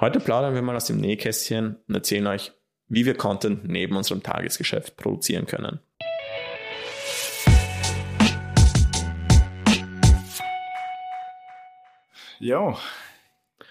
Heute 0.00 0.18
plaudern 0.18 0.54
wir 0.54 0.62
mal 0.62 0.74
aus 0.74 0.86
dem 0.86 0.96
Nähkästchen 1.00 1.76
und 1.86 1.94
erzählen 1.94 2.26
euch, 2.26 2.52
wie 2.88 3.06
wir 3.06 3.16
Content 3.16 3.64
neben 3.68 3.94
unserem 3.96 4.24
Tagesgeschäft 4.24 4.96
produzieren 4.96 5.46
können. 5.46 5.78
Jo, 12.40 12.76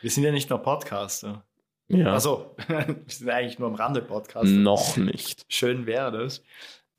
wir 0.01 0.09
sind 0.09 0.23
ja 0.23 0.31
nicht 0.31 0.49
nur 0.49 0.59
Podcaster. 0.59 1.44
Ja, 1.89 2.14
Also, 2.14 2.55
wir 2.68 2.96
sind 3.08 3.30
eigentlich 3.30 3.60
nur 3.60 3.68
am 3.70 3.76
Rande 3.76 4.02
Podcaster. 4.02 4.48
noch 4.50 4.98
nicht. 4.98 5.44
Schön 5.50 5.86
wäre 5.86 6.12
das. 6.12 6.42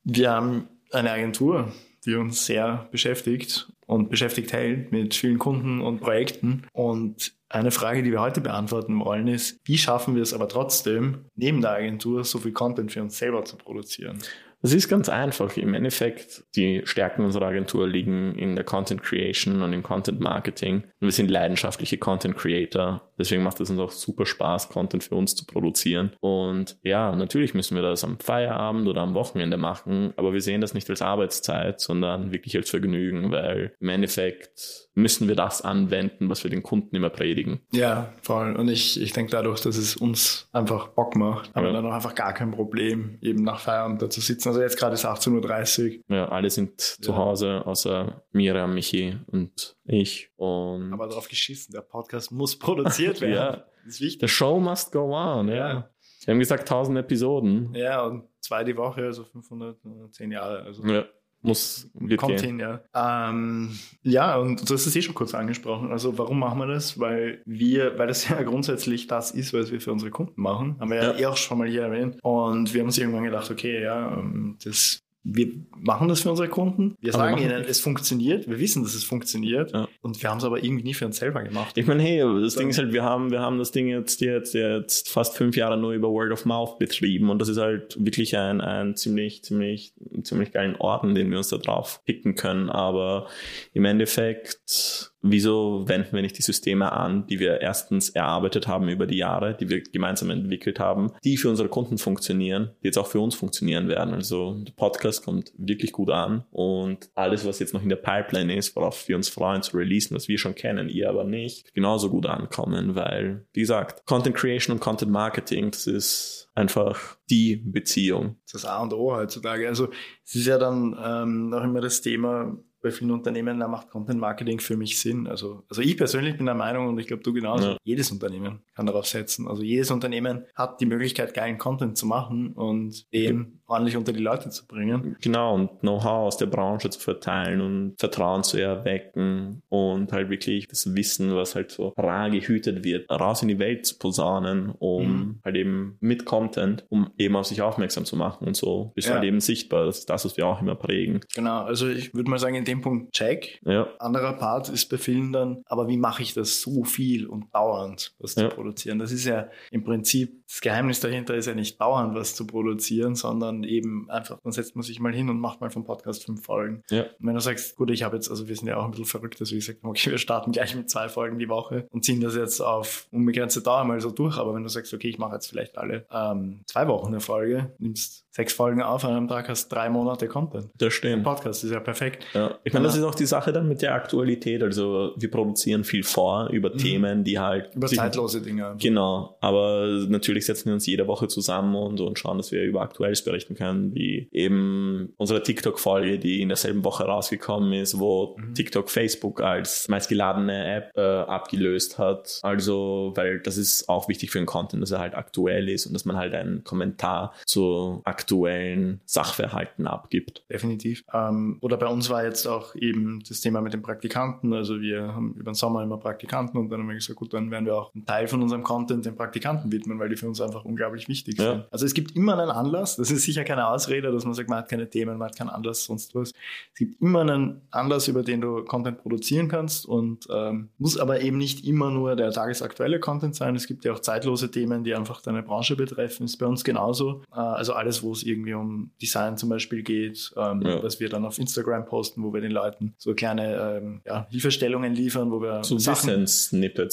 Wir 0.04 0.30
haben 0.30 0.68
eine 0.92 1.10
Agentur, 1.10 1.72
die 2.04 2.14
uns 2.14 2.44
sehr 2.46 2.88
beschäftigt 2.92 3.72
und 3.86 4.10
beschäftigt 4.10 4.52
hält 4.52 4.92
mit 4.92 5.14
vielen 5.14 5.38
Kunden 5.38 5.80
und 5.80 6.00
Projekten. 6.00 6.66
Und 6.72 7.32
eine 7.54 7.70
Frage, 7.70 8.02
die 8.02 8.10
wir 8.10 8.20
heute 8.20 8.40
beantworten 8.40 8.98
wollen, 8.98 9.28
ist, 9.28 9.60
wie 9.64 9.78
schaffen 9.78 10.14
wir 10.14 10.22
es 10.22 10.34
aber 10.34 10.48
trotzdem, 10.48 11.26
neben 11.36 11.60
der 11.60 11.72
Agentur 11.72 12.24
so 12.24 12.38
viel 12.38 12.52
Content 12.52 12.92
für 12.92 13.02
uns 13.02 13.18
selber 13.18 13.44
zu 13.44 13.56
produzieren? 13.56 14.18
Es 14.64 14.72
ist 14.72 14.88
ganz 14.88 15.10
einfach. 15.10 15.58
Im 15.58 15.74
Endeffekt, 15.74 16.42
die 16.56 16.80
Stärken 16.86 17.22
unserer 17.22 17.48
Agentur 17.48 17.86
liegen 17.86 18.34
in 18.34 18.54
der 18.54 18.64
Content 18.64 19.02
Creation 19.02 19.60
und 19.60 19.74
im 19.74 19.82
Content 19.82 20.20
Marketing. 20.20 20.76
Und 20.76 21.08
wir 21.08 21.12
sind 21.12 21.30
leidenschaftliche 21.30 21.98
Content 21.98 22.34
Creator. 22.34 23.02
Deswegen 23.18 23.42
macht 23.42 23.60
es 23.60 23.68
uns 23.68 23.78
auch 23.78 23.90
super 23.90 24.24
Spaß, 24.24 24.70
Content 24.70 25.04
für 25.04 25.16
uns 25.16 25.36
zu 25.36 25.44
produzieren. 25.44 26.12
Und 26.20 26.78
ja, 26.82 27.14
natürlich 27.14 27.52
müssen 27.52 27.74
wir 27.74 27.82
das 27.82 28.04
am 28.04 28.18
Feierabend 28.18 28.88
oder 28.88 29.02
am 29.02 29.12
Wochenende 29.12 29.58
machen, 29.58 30.14
aber 30.16 30.32
wir 30.32 30.40
sehen 30.40 30.62
das 30.62 30.72
nicht 30.72 30.88
als 30.88 31.02
Arbeitszeit, 31.02 31.78
sondern 31.78 32.32
wirklich 32.32 32.56
als 32.56 32.70
Vergnügen, 32.70 33.30
weil 33.32 33.74
im 33.80 33.88
Endeffekt 33.90 34.88
müssen 34.94 35.26
wir 35.28 35.34
das 35.34 35.62
anwenden, 35.62 36.28
was 36.30 36.44
wir 36.44 36.50
den 36.50 36.62
Kunden 36.62 36.94
immer 36.94 37.10
predigen. 37.10 37.60
Ja, 37.72 38.12
voll. 38.22 38.54
Und 38.54 38.68
ich, 38.68 39.00
ich 39.00 39.12
denke 39.12 39.32
dadurch, 39.32 39.60
dass 39.60 39.76
es 39.76 39.96
uns 39.96 40.48
einfach 40.52 40.88
Bock 40.88 41.16
macht, 41.16 41.52
haben 41.54 41.66
wir 41.66 41.72
dann 41.72 41.84
auch 41.86 41.92
einfach 41.92 42.14
gar 42.14 42.32
kein 42.32 42.52
Problem, 42.52 43.18
eben 43.20 43.42
nach 43.42 43.58
Feierabend 43.60 44.00
da 44.02 44.08
zu 44.08 44.20
sitzen. 44.20 44.48
Also 44.48 44.60
jetzt 44.60 44.78
gerade 44.78 44.94
ist 44.94 45.04
18.30 45.04 45.98
Uhr. 46.08 46.16
Ja, 46.16 46.28
alle 46.28 46.48
sind 46.48 46.80
zu 46.80 47.10
Ja. 47.10 47.16
Hause, 47.16 47.62
außer 47.66 48.22
Miriam, 48.32 48.72
Michi 48.74 49.16
und 49.26 49.76
ich. 49.84 50.30
Und 50.36 50.92
Aber 50.92 51.08
darauf 51.08 51.28
geschissen, 51.28 51.72
der 51.72 51.80
Podcast 51.82 52.30
muss 52.30 52.56
produziert 52.58 53.20
werden. 53.20 53.34
Ja. 53.34 53.64
Das 53.84 53.94
ist 53.96 54.00
wichtig. 54.00 54.20
the 54.20 54.28
show 54.28 54.60
must 54.60 54.92
go 54.92 55.12
on, 55.14 55.48
ja. 55.48 55.54
Ja. 55.54 55.90
Wir 56.24 56.32
haben 56.32 56.38
gesagt 56.38 56.62
1000 56.70 56.98
Episoden. 57.00 57.74
Ja, 57.74 58.02
und 58.06 58.24
zwei 58.40 58.64
die 58.64 58.76
Woche, 58.76 59.02
also 59.02 59.24
510 59.24 60.30
Jahre. 60.32 60.62
Also 60.62 60.82
Ja, 60.86 61.04
muss, 61.44 61.88
wird 61.94 62.20
kommt 62.20 62.38
gehen. 62.40 62.58
hin, 62.58 62.80
ja. 62.94 63.28
Ähm, 63.30 63.78
ja, 64.02 64.36
und 64.36 64.68
du 64.68 64.74
hast 64.74 64.86
es 64.86 64.96
eh 64.96 65.02
schon 65.02 65.14
kurz 65.14 65.34
angesprochen. 65.34 65.92
Also 65.92 66.16
warum 66.18 66.38
machen 66.38 66.58
wir 66.58 66.66
das? 66.66 66.98
Weil 66.98 67.42
wir, 67.44 67.98
weil 67.98 68.06
das 68.08 68.28
ja 68.28 68.42
grundsätzlich 68.42 69.06
das 69.06 69.30
ist, 69.30 69.52
was 69.52 69.70
wir 69.70 69.80
für 69.80 69.92
unsere 69.92 70.10
Kunden 70.10 70.40
machen. 70.40 70.76
Haben 70.80 70.90
wir 70.90 70.96
ja, 70.96 71.12
Ja. 71.12 71.18
eh 71.18 71.26
auch 71.26 71.36
schon 71.36 71.58
mal 71.58 71.68
hier 71.68 71.82
erwähnt. 71.82 72.18
Und 72.22 72.72
wir 72.74 72.80
haben 72.80 72.88
uns 72.88 72.98
irgendwann 72.98 73.24
gedacht, 73.24 73.50
okay, 73.50 73.82
ja, 73.82 74.16
ähm, 74.18 74.56
das 74.64 75.00
wir 75.26 75.48
machen 75.80 76.08
das 76.08 76.20
für 76.20 76.30
unsere 76.30 76.48
Kunden. 76.48 76.96
Wir 77.00 77.06
wir 77.08 77.12
sagen 77.12 77.32
machen- 77.36 77.44
ihnen, 77.44 77.64
es 77.66 77.80
funktioniert. 77.80 78.46
Wir 78.48 78.58
wissen, 78.60 78.82
dass 78.82 78.94
es 78.94 79.04
funktioniert. 79.04 79.72
Ja. 79.72 79.88
Und 80.02 80.22
wir 80.22 80.28
haben 80.30 80.36
es 80.38 80.44
aber 80.44 80.62
irgendwie 80.62 80.84
nie 80.84 80.92
für 80.94 81.06
uns 81.06 81.16
selber 81.16 81.42
gemacht. 81.42 81.76
Ich 81.78 81.86
meine, 81.86 82.02
hey, 82.02 82.18
das 82.42 82.56
Ding 82.56 82.68
ist 82.68 82.78
halt, 82.78 82.92
wir 82.92 83.02
haben, 83.04 83.30
wir 83.30 83.40
haben 83.40 83.58
das 83.58 83.72
Ding 83.72 83.88
jetzt, 83.88 84.20
jetzt, 84.20 84.52
jetzt 84.52 85.08
fast 85.08 85.34
fünf 85.36 85.56
Jahre 85.56 85.78
nur 85.78 85.92
über 85.92 86.10
Word 86.10 86.30
of 86.32 86.44
Mouth 86.44 86.78
betrieben 86.78 87.30
und 87.30 87.38
das 87.40 87.48
ist 87.48 87.56
halt 87.58 87.96
wirklich 87.98 88.36
ein, 88.36 88.60
ein 88.60 88.96
ziemlich, 88.96 89.42
ziemlich, 89.42 89.94
ziemlich 90.22 90.52
geilen 90.52 90.76
Orden, 90.76 91.14
den 91.14 91.30
wir 91.30 91.38
uns 91.38 91.48
da 91.48 91.56
drauf 91.56 92.02
picken 92.04 92.34
können. 92.34 92.68
Aber 92.68 93.26
im 93.72 93.86
Endeffekt, 93.86 95.12
wieso 95.24 95.88
wenden 95.88 96.12
wir 96.12 96.22
nicht 96.22 96.36
die 96.36 96.42
Systeme 96.42 96.92
an, 96.92 97.26
die 97.26 97.40
wir 97.40 97.60
erstens 97.60 98.10
erarbeitet 98.10 98.68
haben 98.68 98.88
über 98.88 99.06
die 99.06 99.16
Jahre, 99.16 99.56
die 99.58 99.70
wir 99.70 99.82
gemeinsam 99.82 100.30
entwickelt 100.30 100.78
haben, 100.78 101.12
die 101.24 101.38
für 101.38 101.48
unsere 101.48 101.70
Kunden 101.70 101.96
funktionieren, 101.96 102.70
die 102.82 102.88
jetzt 102.88 102.98
auch 102.98 103.06
für 103.06 103.20
uns 103.20 103.34
funktionieren 103.34 103.88
werden. 103.88 104.12
Also 104.12 104.54
der 104.58 104.72
Podcast 104.72 105.24
kommt 105.24 105.52
wirklich 105.56 105.92
gut 105.92 106.10
an 106.10 106.44
und 106.50 107.08
alles, 107.14 107.46
was 107.46 107.58
jetzt 107.58 107.72
noch 107.72 107.82
in 107.82 107.88
der 107.88 107.96
Pipeline 107.96 108.54
ist, 108.54 108.76
worauf 108.76 109.08
wir 109.08 109.16
uns 109.16 109.30
freuen 109.30 109.62
zu 109.62 109.76
releasen, 109.78 110.14
was 110.14 110.28
wir 110.28 110.38
schon 110.38 110.54
kennen, 110.54 110.90
ihr 110.90 111.08
aber 111.08 111.24
nicht, 111.24 111.72
genauso 111.74 112.10
gut 112.10 112.26
ankommen, 112.26 112.94
weil, 112.94 113.46
wie 113.54 113.60
gesagt, 113.60 114.04
Content 114.06 114.36
Creation 114.36 114.74
und 114.74 114.80
Content 114.80 115.10
Marketing, 115.10 115.70
das 115.70 115.86
ist 115.86 116.50
einfach 116.54 117.16
die 117.30 117.56
Beziehung. 117.56 118.36
Das 118.52 118.64
A 118.64 118.82
und 118.82 118.92
O 118.92 119.12
heutzutage. 119.12 119.66
Also 119.68 119.88
es 120.24 120.34
ist 120.34 120.46
ja 120.46 120.58
dann 120.58 120.96
ähm, 121.02 121.48
noch 121.48 121.64
immer 121.64 121.80
das 121.80 122.02
Thema 122.02 122.56
bei 122.84 122.90
vielen 122.92 123.10
Unternehmen, 123.10 123.58
da 123.58 123.66
macht 123.66 123.88
Content 123.90 124.20
Marketing 124.20 124.60
für 124.60 124.76
mich 124.76 125.00
Sinn. 125.00 125.26
Also, 125.26 125.64
also 125.68 125.82
ich 125.82 125.96
persönlich 125.96 126.36
bin 126.36 126.46
der 126.46 126.54
Meinung 126.54 126.86
und 126.88 126.98
ich 127.00 127.06
glaube 127.08 127.22
du 127.22 127.32
genauso, 127.32 127.70
Ja. 127.70 127.76
jedes 127.82 128.12
Unternehmen 128.12 128.60
kann 128.74 128.86
darauf 128.86 129.06
setzen. 129.06 129.48
Also 129.48 129.62
jedes 129.62 129.90
Unternehmen 129.90 130.44
hat 130.54 130.80
die 130.80 130.86
Möglichkeit, 130.86 131.34
geilen 131.34 131.58
Content 131.58 131.96
zu 131.96 132.06
machen 132.06 132.52
und 132.52 133.10
den 133.12 133.60
ordentlich 133.66 133.96
unter 133.96 134.12
die 134.12 134.20
Leute 134.22 134.50
zu 134.50 134.66
bringen. 134.66 135.16
Genau, 135.20 135.54
und 135.54 135.80
Know-how 135.80 136.26
aus 136.26 136.36
der 136.36 136.46
Branche 136.46 136.90
zu 136.90 137.00
verteilen 137.00 137.60
und 137.60 137.94
Vertrauen 137.98 138.42
zu 138.44 138.58
erwecken 138.58 139.62
und 139.68 140.12
halt 140.12 140.30
wirklich 140.30 140.68
das 140.68 140.94
Wissen, 140.94 141.34
was 141.34 141.54
halt 141.54 141.70
so 141.70 141.92
rar 141.96 142.30
gehütet 142.30 142.84
wird, 142.84 143.10
raus 143.10 143.42
in 143.42 143.48
die 143.48 143.58
Welt 143.58 143.86
zu 143.86 143.98
posaunen, 143.98 144.70
um 144.78 145.04
Mhm. 145.04 145.40
halt 145.44 145.56
eben 145.56 145.96
mit 146.00 146.24
Content, 146.24 146.84
um 146.88 147.10
eben 147.18 147.36
auf 147.36 147.46
sich 147.46 147.62
aufmerksam 147.62 148.04
zu 148.04 148.16
machen 148.16 148.46
und 148.46 148.56
so 148.56 148.92
bist 148.94 149.08
du 149.08 149.12
Ja. 149.12 149.16
halt 149.16 149.24
eben 149.26 149.40
sichtbar. 149.40 149.86
Das 149.86 150.00
ist 150.00 150.10
das, 150.10 150.24
was 150.24 150.36
wir 150.36 150.46
auch 150.46 150.60
immer 150.60 150.74
prägen. 150.74 151.20
Genau, 151.34 151.62
also 151.64 151.88
ich 151.88 152.14
würde 152.14 152.30
mal 152.30 152.38
sagen, 152.38 152.54
in 152.54 152.64
dem 152.64 152.80
Punkt 152.80 153.12
check. 153.12 153.58
Ja, 153.64 153.88
Anderer 153.98 154.34
Part 154.34 154.68
ist 154.68 154.86
bei 154.90 154.98
vielen 154.98 155.32
dann, 155.32 155.62
aber 155.66 155.88
wie 155.88 155.96
mache 155.96 156.22
ich 156.22 156.34
das 156.34 156.60
so 156.60 156.84
viel 156.84 157.26
und 157.26 157.46
dauernd, 157.54 158.12
was 158.18 158.34
Ja. 158.34 158.48
zu 158.48 158.54
produzieren? 158.56 158.98
Das 158.98 159.12
ist 159.12 159.24
ja 159.24 159.48
im 159.70 159.84
Prinzip, 159.84 160.42
das 160.48 160.60
Geheimnis 160.60 161.00
dahinter 161.00 161.34
ist 161.34 161.46
ja 161.46 161.54
nicht 161.54 161.80
dauernd 161.80 162.14
was 162.14 162.34
zu 162.34 162.46
produzieren, 162.46 163.14
sondern 163.14 163.53
eben 163.62 164.10
einfach, 164.10 164.38
dann 164.42 164.52
setzt 164.52 164.74
man 164.74 164.82
sich 164.82 164.98
mal 164.98 165.14
hin 165.14 165.28
und 165.30 165.38
macht 165.38 165.60
mal 165.60 165.70
vom 165.70 165.84
Podcast 165.84 166.24
fünf 166.24 166.42
Folgen. 166.44 166.82
ja, 166.90 167.02
Und 167.02 167.26
wenn 167.26 167.34
du 167.34 167.40
sagst, 167.40 167.76
gut, 167.76 167.90
ich 167.90 168.02
habe 168.02 168.16
jetzt, 168.16 168.28
also 168.30 168.48
wir 168.48 168.56
sind 168.56 168.66
ja 168.66 168.76
auch 168.78 168.84
ein 168.84 168.90
bisschen 168.90 169.04
verrückt, 169.06 169.40
dass 169.40 169.50
wir 169.52 169.58
gesagt 169.58 169.82
haben, 169.82 169.90
okay, 169.90 170.10
wir 170.10 170.18
starten 170.18 170.50
gleich 170.50 170.74
mit 170.74 170.90
zwei 170.90 171.08
Folgen 171.08 171.38
die 171.38 171.48
Woche 171.48 171.86
und 171.92 172.04
ziehen 172.04 172.20
das 172.20 172.34
jetzt 172.34 172.60
auf 172.60 173.06
unbegrenzte 173.12 173.60
Dauer 173.60 173.84
mal 173.84 174.00
so 174.00 174.10
durch. 174.10 174.38
Aber 174.38 174.54
wenn 174.54 174.62
du 174.64 174.68
sagst, 174.68 174.92
okay, 174.92 175.08
ich 175.08 175.18
mache 175.18 175.34
jetzt 175.34 175.46
vielleicht 175.46 175.78
alle 175.78 176.06
ähm, 176.10 176.60
zwei 176.66 176.88
Wochen 176.88 177.08
eine 177.08 177.20
Folge, 177.20 177.70
nimmst 177.78 178.24
sechs 178.30 178.52
Folgen 178.52 178.82
auf 178.82 179.04
an 179.04 179.12
einem 179.12 179.28
Tag, 179.28 179.48
hast 179.48 179.68
drei 179.68 179.88
Monate 179.88 180.26
Content. 180.26 180.68
das 180.78 180.92
stimmt. 180.94 181.22
Podcast 181.22 181.62
ist 181.62 181.70
ja 181.70 181.78
perfekt. 181.78 182.26
Ja, 182.32 182.58
ich 182.64 182.72
meine, 182.72 182.84
das 182.86 182.96
Ja. 182.96 183.02
ist 183.02 183.06
auch 183.06 183.14
die 183.14 183.26
Sache 183.26 183.52
dann 183.52 183.68
mit 183.68 183.80
der 183.82 183.94
Aktualität. 183.94 184.60
Also 184.64 185.12
wir 185.16 185.30
produzieren 185.30 185.84
viel 185.84 186.02
vor 186.02 186.48
über 186.48 186.70
Mhm. 186.70 186.78
Themen, 186.78 187.24
die 187.24 187.38
halt 187.38 187.72
Über 187.76 187.86
zeitlose 187.86 188.40
Dinge. 188.42 188.74
Genau, 188.80 189.36
aber 189.40 189.86
natürlich 190.08 190.46
setzen 190.46 190.66
wir 190.66 190.74
uns 190.74 190.86
jede 190.86 191.06
Woche 191.06 191.28
zusammen 191.28 191.76
und, 191.76 192.00
und 192.00 192.18
schauen, 192.18 192.38
dass 192.38 192.50
wir 192.50 192.62
über 192.64 192.80
Aktuelles 192.82 193.22
berichten 193.22 193.43
können, 193.52 193.94
wie 193.94 194.28
eben 194.32 195.12
unsere 195.18 195.42
TikTok-Folge, 195.42 196.18
die 196.18 196.40
in 196.40 196.48
derselben 196.48 196.84
Woche 196.84 197.04
rausgekommen 197.04 197.72
ist, 197.74 197.98
wo 197.98 198.36
Mhm. 198.38 198.54
TikTok 198.54 198.90
Facebook 198.90 199.42
als 199.42 199.88
meistgeladene 199.88 200.76
App 200.76 200.90
äh, 200.96 201.00
abgelöst 201.00 201.98
hat. 201.98 202.38
Also, 202.42 203.12
weil 203.16 203.40
das 203.40 203.56
ist 203.58 203.88
auch 203.88 204.08
wichtig 204.08 204.30
für 204.30 204.38
den 204.38 204.46
Content, 204.46 204.82
dass 204.82 204.90
er 204.92 205.00
halt 205.00 205.14
aktuell 205.14 205.68
ist 205.68 205.86
und 205.86 205.92
dass 205.92 206.04
man 206.04 206.16
halt 206.16 206.32
einen 206.34 206.64
Kommentar 206.64 207.34
zu 207.46 208.00
aktuellen 208.04 209.00
Sachverhalten 209.04 209.86
abgibt. 209.86 210.44
Definitiv. 210.50 211.04
Ähm, 211.12 211.58
oder 211.60 211.76
bei 211.76 211.86
uns 211.86 212.08
war 212.10 212.24
jetzt 212.24 212.46
auch 212.46 212.74
eben 212.76 213.22
das 213.28 213.40
Thema 213.40 213.60
mit 213.60 213.72
den 213.72 213.82
Praktikanten. 213.82 214.52
Also 214.54 214.80
wir 214.80 215.14
haben 215.14 215.34
über 215.34 215.50
den 215.50 215.54
Sommer 215.54 215.82
immer 215.82 215.98
Praktikanten 215.98 216.58
und 216.58 216.70
dann 216.70 216.80
haben 216.80 216.88
wir 216.88 216.94
gesagt, 216.94 217.18
gut, 217.18 217.34
dann 217.34 217.50
werden 217.50 217.66
wir 217.66 217.74
auch 217.76 217.92
einen 217.94 218.06
Teil 218.06 218.28
von 218.28 218.40
unserem 218.42 218.62
Content 218.62 219.04
den 219.04 219.16
Praktikanten 219.16 219.72
widmen, 219.72 219.98
weil 219.98 220.08
die 220.08 220.16
für 220.16 220.28
uns 220.28 220.40
einfach 220.40 220.64
unglaublich 220.64 221.08
wichtig 221.08 221.38
Ja. 221.38 221.52
sind. 221.52 221.64
Also 221.70 221.86
es 221.86 221.94
gibt 221.94 222.14
immer 222.16 222.38
einen 222.38 222.50
Anlass. 222.50 222.96
Das 222.96 223.10
ist 223.10 223.24
sicher 223.24 223.33
keine 223.42 223.66
Ausrede, 223.66 224.12
dass 224.12 224.24
man 224.24 224.34
sagt, 224.34 224.48
man 224.48 224.58
hat 224.58 224.68
keine 224.68 224.88
Themen, 224.88 225.18
man 225.18 225.28
hat 225.30 225.36
keinen 225.36 225.48
Anlass, 225.48 225.84
sonst 225.84 226.14
was. 226.14 226.28
Es 226.72 226.78
gibt 226.78 227.00
immer 227.02 227.22
einen 227.22 227.62
Anlass, 227.72 228.06
über 228.06 228.22
den 228.22 228.40
du 228.40 228.62
Content 228.64 228.98
produzieren 228.98 229.48
kannst 229.48 229.86
und 229.86 230.28
ähm, 230.30 230.68
muss 230.78 230.96
aber 230.98 231.22
eben 231.22 231.38
nicht 231.38 231.66
immer 231.66 231.90
nur 231.90 232.14
der 232.14 232.30
tagesaktuelle 232.30 233.00
Content 233.00 233.34
sein. 233.34 233.56
Es 233.56 233.66
gibt 233.66 233.84
ja 233.84 233.92
auch 233.94 234.00
zeitlose 234.00 234.50
Themen, 234.50 234.84
die 234.84 234.94
einfach 234.94 235.20
deine 235.22 235.42
Branche 235.42 235.74
betreffen. 235.74 236.26
Ist 236.26 236.36
bei 236.36 236.46
uns 236.46 236.62
genauso. 236.62 237.22
Äh, 237.34 237.40
also 237.40 237.72
alles, 237.72 238.02
wo 238.04 238.12
es 238.12 238.22
irgendwie 238.22 238.54
um 238.54 238.90
Design 239.02 239.36
zum 239.36 239.48
Beispiel 239.48 239.82
geht, 239.82 240.32
ähm, 240.36 240.62
Ja. 240.62 240.82
was 240.82 241.00
wir 241.00 241.08
dann 241.08 241.24
auf 241.24 241.38
Instagram 241.38 241.86
posten, 241.86 242.22
wo 242.22 242.32
wir 242.32 242.40
den 242.42 242.52
Leuten 242.52 242.94
so 242.98 243.14
kleine 243.14 243.78
ähm, 243.82 244.00
ja, 244.04 244.26
Hilfestellungen 244.30 244.94
liefern, 244.94 245.30
wo 245.30 245.40
wir 245.40 245.64
So 245.64 245.78
Sachen 245.78 246.08
Ge- 246.10 246.16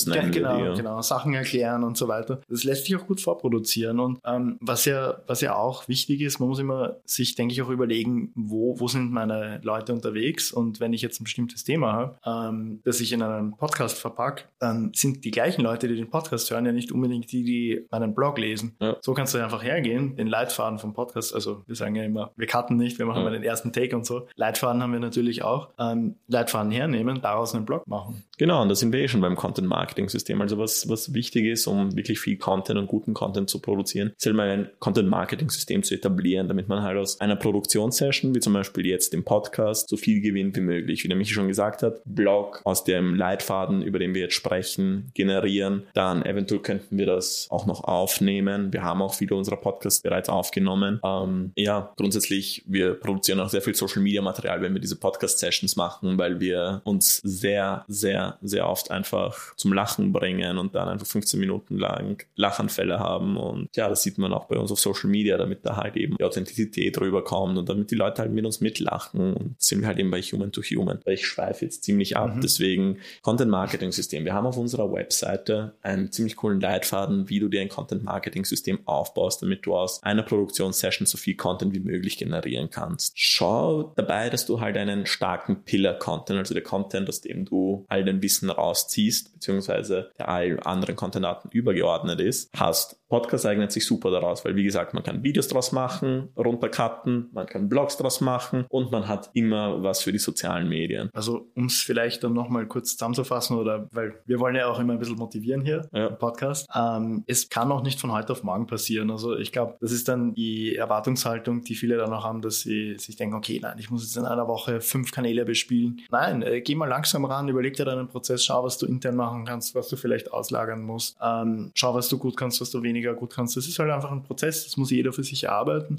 nennen 0.07 0.31
genau, 0.31 0.57
wir 0.57 0.63
die. 0.63 0.69
ja. 0.69 0.73
genau, 0.75 1.01
Sachen 1.01 1.33
erklären 1.33 1.83
und 1.83 1.97
so 1.97 2.07
weiter. 2.07 2.39
Das 2.47 2.63
lässt 2.63 2.85
sich 2.85 2.95
auch 2.95 3.05
gut 3.05 3.19
vorproduzieren. 3.19 3.99
Und 3.99 4.19
ähm, 4.25 4.57
was 4.61 4.85
ja, 4.85 5.17
was 5.27 5.41
ja 5.41 5.55
auch 5.55 5.87
wichtig 5.87 6.21
ist, 6.21 6.31
man 6.39 6.50
muss 6.50 6.60
immer 6.60 6.98
sich, 7.06 7.36
denke 7.36 7.54
ich, 7.54 7.62
auch 7.62 7.69
überlegen, 7.69 8.31
wo, 8.36 8.80
wo 8.80 8.88
sind 8.88 9.12
meine 9.12 9.60
Leute 9.63 9.94
unterwegs? 9.94 10.51
Und 10.51 10.80
wenn 10.80 10.94
ich 10.94 11.01
jetzt 11.01 11.22
ein 11.22 11.24
bestimmtes 11.24 11.63
Thema 11.63 11.94
habe, 11.94 12.18
ähm, 12.25 12.81
das 12.83 13.00
ich 13.00 13.13
in 13.13 13.22
einen 13.22 13.56
Podcast 13.56 13.98
verpacke, 14.00 14.45
dann 14.60 14.92
sind 14.94 15.24
die 15.24 15.31
gleichen 15.31 15.62
Leute, 15.62 15.88
die 15.88 15.95
den 15.95 16.10
Podcast 16.10 16.51
hören, 16.51 16.66
ja 16.66 16.72
nicht 16.72 16.92
unbedingt 16.92 17.31
die, 17.31 17.44
die 17.44 17.86
meinen 17.92 18.13
Blog 18.13 18.38
lesen. 18.38 18.75
Ja. 18.81 18.98
So 19.01 19.13
kannst 19.13 19.33
du 19.33 19.38
einfach 19.38 19.63
hergehen, 19.63 20.16
den 20.16 20.28
Leitfaden 20.28 20.80
vom 20.80 20.94
Podcast, 20.94 21.33
also 21.33 21.63
wir 21.68 21.75
sagen 21.75 21.95
ja 21.95 22.04
immer, 22.04 22.31
wir 22.36 22.48
cutten 22.48 22.78
nicht, 22.78 23.00
wir 23.00 23.06
machen 23.06 23.19
Ja. 23.19 23.24
mal 23.25 23.33
den 23.33 23.44
ersten 23.44 23.72
Take 23.72 23.95
und 23.95 24.06
so. 24.06 24.28
Leitfaden 24.36 24.81
haben 24.81 24.92
wir 24.92 25.00
natürlich 25.00 25.22
natürlich 25.22 25.44
auch 25.44 25.69
ähm, 25.78 26.16
Leitfaden 26.28 26.72
hernehmen, 26.72 27.22
daraus 27.22 27.54
einen 27.54 27.66
Blog 27.66 27.88
machen. 27.88 28.24
Genau, 28.38 28.62
und 28.62 28.69
da 28.69 28.75
sind 28.75 28.92
wir 28.92 29.01
eh 29.01 29.07
schon 29.07 29.22
beim 29.22 29.36
Content-Marketing-System. 29.36 30.42
Also 30.42 30.57
was, 30.57 30.89
was 30.89 31.13
wichtig 31.13 31.45
ist, 31.45 31.68
um 31.68 31.95
wirklich 31.95 32.19
viel 32.19 32.38
Content 32.38 32.80
und 32.80 32.88
guten 32.88 33.13
Content 33.13 33.50
zu 33.50 33.60
produzieren, 33.62 34.13
ist 34.18 34.25
halt 34.25 34.36
mal 34.36 34.50
ein 34.50 34.69
Content-Marketing-System 34.80 35.83
zu 35.83 35.95
etablieren, 35.95 36.20
damit 36.21 36.68
man 36.68 36.83
halt 36.83 36.97
aus 36.97 37.19
einer 37.19 37.35
Produktionssession, 37.35 38.35
wie 38.35 38.39
zum 38.39 38.53
Beispiel 38.53 38.85
jetzt 38.85 39.13
im 39.13 39.23
Podcast, 39.23 39.89
so 39.89 39.97
viel 39.97 40.21
gewinnt 40.21 40.56
wie 40.56 40.62
möglich. 40.62 41.03
Wie 41.03 41.07
der 41.07 41.18
Michi 41.18 41.33
schon 41.33 41.47
gesagt 41.47 41.83
hat, 41.83 42.01
Blog 42.06 42.62
aus 42.63 42.83
dem 42.83 43.15
Leitfaden, 43.15 43.81
über 43.81 44.00
den 44.00 44.13
wir 44.13 44.21
jetzt 44.21 44.35
sprechen, 44.35 45.12
generieren. 45.13 45.83
Dann 45.94 46.23
eventuell 46.25 46.62
könnten 46.62 46.97
wir 46.97 47.06
das 47.06 47.47
auch 47.50 47.65
noch 47.65 47.83
aufnehmen. 47.83 48.71
Wir 48.71 48.83
haben 48.83 49.01
auch 49.01 49.13
viele 49.13 49.35
unserer 49.35 49.57
Podcasts 49.57 50.01
bereits 50.01 50.29
aufgenommen. 50.29 51.00
Ähm, 51.03 51.51
ja, 51.56 51.94
grundsätzlich, 51.97 52.63
wir 52.68 52.94
produzieren 52.94 53.39
auch 53.39 53.50
sehr 53.50 53.62
viel 53.62 53.75
Social-Media-Material, 53.75 54.62
wenn 54.62 54.73
wir 54.73 54.81
diese 54.81 54.97
Podcast-Sessions 54.97 55.75
machen, 55.75 56.18
weil 56.18 56.39
wir 56.39 56.81
uns 56.83 57.18
sehr, 57.23 57.85
sehr, 57.88 58.38
sehr 58.41 58.69
oft 58.69 58.91
einfach 58.91 59.56
zum 59.56 59.73
Lachen 59.73 60.12
bringen 60.12 60.57
und 60.57 60.75
dann 60.75 60.88
einfach 60.88 61.07
15 61.07 61.39
Minuten 61.39 61.77
lang 61.77 62.23
Lachanfälle 62.35 63.00
haben. 63.00 63.38
Und 63.38 63.69
ja, 63.75 63.89
das 63.89 64.03
sieht 64.03 64.18
man 64.18 64.33
auch 64.33 64.45
bei 64.45 64.57
uns 64.57 64.71
auf 64.71 64.79
Social 64.79 65.09
Media, 65.09 65.38
damit 65.38 65.65
da 65.65 65.77
halt 65.77 65.97
eben 65.97 66.10
die 66.17 66.23
Authentizität 66.23 66.99
rüberkommt 66.99 67.57
und 67.57 67.69
damit 67.69 67.91
die 67.91 67.95
Leute 67.95 68.21
halt 68.21 68.31
mit 68.31 68.45
uns 68.45 68.61
mitlachen. 68.61 69.35
Und 69.35 69.55
sind 69.61 69.81
wir 69.81 69.87
halt 69.87 69.99
eben 69.99 70.11
bei 70.11 70.21
Human 70.21 70.51
to 70.51 70.61
Human. 70.61 70.99
Ich 71.05 71.25
schweife 71.25 71.65
jetzt 71.65 71.83
ziemlich 71.83 72.17
ab, 72.17 72.35
mhm. 72.35 72.41
deswegen 72.41 72.97
Content-Marketing-System. 73.21 74.25
Wir 74.25 74.33
haben 74.33 74.45
auf 74.45 74.57
unserer 74.57 74.91
Webseite 74.91 75.73
einen 75.81 76.11
ziemlich 76.11 76.35
coolen 76.35 76.59
Leitfaden, 76.59 77.29
wie 77.29 77.39
du 77.39 77.47
dir 77.47 77.61
ein 77.61 77.69
Content-Marketing-System 77.69 78.79
aufbaust, 78.85 79.41
damit 79.41 79.65
du 79.65 79.75
aus 79.75 80.03
einer 80.03 80.23
Produktionssession 80.23 81.05
so 81.05 81.17
viel 81.17 81.35
Content 81.35 81.73
wie 81.73 81.79
möglich 81.79 82.17
generieren 82.17 82.69
kannst. 82.69 83.13
Schau 83.15 83.93
dabei, 83.95 84.29
dass 84.29 84.45
du 84.45 84.59
halt 84.59 84.77
einen 84.77 85.05
starken 85.05 85.63
Pillar-Content, 85.63 86.39
also 86.39 86.53
der 86.53 86.63
Content, 86.63 87.09
aus 87.09 87.21
dem 87.21 87.45
du 87.45 87.85
all 87.87 88.03
dein 88.03 88.21
Wissen 88.21 88.49
rausziehst, 88.49 89.33
beziehungsweise 89.33 90.11
der 90.17 90.29
all 90.29 90.59
anderen 90.61 90.95
Content-Arten 90.95 91.49
übergeordnet 91.51 92.19
ist, 92.19 92.49
hast. 92.55 92.97
Podcast 93.09 93.45
eignet 93.45 93.73
sich 93.73 93.85
super 93.85 94.09
daraus, 94.09 94.45
weil 94.45 94.55
wie 94.55 94.63
gesagt, 94.63 94.93
man 94.93 95.03
kann 95.03 95.21
Videos 95.21 95.49
draus 95.49 95.73
machen, 95.73 96.00
runtercutten, 96.38 97.30
man 97.33 97.45
kann 97.45 97.69
Blogs 97.69 97.98
draus 97.98 98.21
machen 98.21 98.65
und 98.69 98.92
man 98.92 99.07
hat 99.07 99.30
immer 99.33 99.83
was 99.83 100.01
für 100.01 100.12
die 100.12 100.19
sozialen 100.19 100.68
Medien. 100.68 101.09
Also 101.13 101.48
um 101.56 101.65
es 101.65 101.81
vielleicht 101.81 102.24
dann 102.24 102.33
nochmal 102.33 102.65
kurz 102.68 102.92
zusammenzufassen 102.94 103.57
oder 103.57 103.88
weil 103.92 104.15
wir 104.25 104.39
wollen 104.39 104.56
ja 104.56 104.68
auch 104.68 104.80
immer 104.80 104.94
ein 104.94 105.00
bisschen 105.00 105.18
motivieren 105.18 105.62
hier 105.62 105.88
ja. 105.94 106.07
im 106.07 106.18
Podcast. 106.18 106.68
Ähm, 106.74 107.24
es 107.27 107.50
kann 107.50 107.71
auch 107.71 107.83
nicht 107.83 108.00
von 108.00 108.12
heute 108.12 108.33
auf 108.33 108.44
morgen 108.44 108.68
passieren. 108.68 109.12
Also 109.12 109.38
ich 109.38 109.51
glaube, 109.51 109.75
das 109.81 109.92
ist 109.92 110.07
dann 110.07 110.33
die 110.33 110.75
Erwartungshaltung, 110.75 111.63
die 111.63 111.75
viele 111.75 111.98
dann 111.98 112.13
auch 112.13 112.24
haben, 112.24 112.42
dass 112.42 112.62
sie 112.62 112.97
sich 112.97 113.15
denken, 113.15 113.36
okay, 113.36 113.59
nein, 113.62 113.77
ich 113.80 113.89
muss 113.89 114.04
jetzt 114.04 114.18
in 114.18 114.25
einer 114.25 114.47
Woche 114.47 114.81
fünf 114.81 115.12
Kanäle 115.12 115.45
bespielen. 115.45 116.01
Nein, 116.12 116.42
äh, 116.42 116.62
geh 116.62 116.75
mal 116.75 116.88
langsam 116.88 117.25
ran, 117.25 117.47
überleg 117.47 117.75
dir 117.75 117.86
deinen 117.86 118.07
Prozess, 118.07 118.44
schau, 118.44 118.63
was 118.63 118.77
du 118.77 118.86
intern 118.86 119.15
machen 119.15 119.45
kannst, 119.45 119.75
was 119.75 119.89
du 119.89 119.95
vielleicht 119.95 120.31
auslagern 120.31 120.81
musst. 120.81 121.18
Ähm, 121.21 121.71
schau, 121.75 121.94
was 121.94 122.09
du 122.09 122.18
gut 122.18 122.38
kannst, 122.38 122.62
was 122.62 122.71
du 122.71 122.81
weniger 122.83 123.13
gut 123.13 123.33
kannst. 123.33 123.57
Das 123.57 123.68
ist 123.68 123.77
halt 123.80 123.92
einfach 123.92 124.12
ein 124.12 124.24
Prozess, 124.24 124.65
das 124.65 124.77
muss 124.77 124.92
jeder 124.92 125.13
für 125.13 125.24
sich 125.24 125.50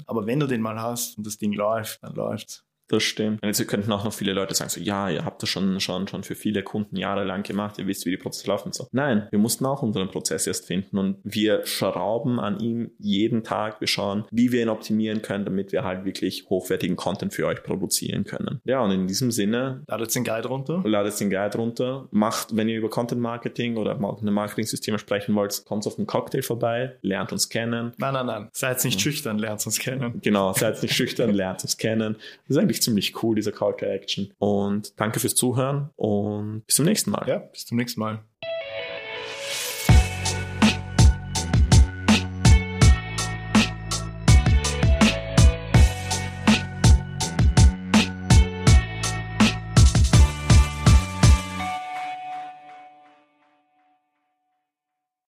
Aber 0.05 0.25
wenn 0.25 0.39
du 0.39 0.47
den 0.47 0.61
mal 0.61 0.81
hast 0.81 1.17
und 1.17 1.25
das 1.25 1.37
Ding 1.37 1.53
läuft, 1.53 2.01
dann 2.03 2.15
läuft's. 2.15 2.63
Das 2.93 3.01
stimmt. 3.01 3.41
Und 3.41 3.47
jetzt 3.47 3.67
könnten 3.67 3.91
auch 3.91 4.03
noch 4.03 4.13
viele 4.13 4.33
Leute 4.33 4.53
sagen, 4.53 4.69
so, 4.69 4.79
ja, 4.79 5.09
ihr 5.09 5.25
habt 5.25 5.41
das 5.41 5.49
schon, 5.49 5.79
schon, 5.79 6.07
schon 6.07 6.21
für 6.21 6.35
viele 6.35 6.61
Kunden 6.61 6.95
jahrelang 6.95 7.41
gemacht, 7.41 7.79
ihr 7.79 7.87
wisst, 7.87 8.05
wie 8.05 8.11
die 8.11 8.17
Prozesse 8.17 8.47
laufen. 8.47 8.71
So. 8.71 8.87
Nein, 8.91 9.27
wir 9.31 9.39
mussten 9.39 9.65
auch 9.65 9.81
unseren 9.81 10.09
Prozess 10.09 10.45
erst 10.45 10.67
finden 10.67 10.99
und 10.99 11.17
wir 11.23 11.65
schrauben 11.65 12.39
an 12.39 12.59
ihm 12.59 12.91
jeden 12.99 13.43
Tag. 13.43 13.81
Wir 13.81 13.87
schauen, 13.87 14.25
wie 14.29 14.51
wir 14.51 14.61
ihn 14.61 14.69
optimieren 14.69 15.23
können, 15.23 15.43
damit 15.43 15.71
wir 15.71 15.83
halt 15.83 16.05
wirklich 16.05 16.45
hochwertigen 16.51 16.95
Content 16.95 17.33
für 17.33 17.47
euch 17.47 17.63
produzieren 17.63 18.25
können. 18.25 18.61
Ja, 18.63 18.81
und 18.81 18.91
in 18.91 19.07
diesem 19.07 19.31
Sinne. 19.31 19.81
Ladet 19.87 20.13
den 20.13 20.23
Guide 20.23 20.47
runter. 20.47 20.83
Ladet 20.85 21.19
den 21.19 21.31
Guide 21.31 21.57
runter. 21.57 22.07
Macht, 22.11 22.55
wenn 22.55 22.69
ihr 22.69 22.77
über 22.77 22.91
Content 22.91 23.21
Marketing 23.21 23.77
oder 23.77 23.97
Marketing-Systeme 23.97 24.99
sprechen 24.99 25.33
wollt, 25.33 25.65
kommt 25.65 25.87
auf 25.87 25.95
den 25.95 26.05
Cocktail 26.05 26.43
vorbei, 26.43 26.95
lernt 27.01 27.31
uns 27.31 27.49
kennen. 27.49 27.93
Nein, 27.97 28.13
nein, 28.13 28.27
nein. 28.27 28.49
Seid 28.53 28.85
nicht 28.85 28.99
ja. 28.99 29.01
schüchtern, 29.01 29.39
lernt 29.39 29.65
uns 29.65 29.79
kennen. 29.79 30.19
Genau, 30.21 30.53
seid 30.53 30.79
nicht 30.83 30.93
schüchtern, 30.95 31.33
lernt 31.33 31.63
uns 31.63 31.75
kennen. 31.77 32.17
Das 32.47 32.55
ist 32.55 32.61
eigentlich 32.61 32.82
ziemlich 32.83 33.23
cool, 33.23 33.35
dieser 33.35 33.51
Call 33.51 33.75
to 33.75 33.85
Action. 33.85 34.33
Und 34.37 34.99
danke 34.99 35.19
fürs 35.19 35.35
Zuhören 35.35 35.89
und 35.95 36.65
bis 36.65 36.75
zum 36.75 36.85
nächsten 36.85 37.11
Mal. 37.11 37.27
Ja, 37.27 37.37
bis 37.39 37.65
zum 37.65 37.77
nächsten 37.77 37.99
Mal. 37.99 38.23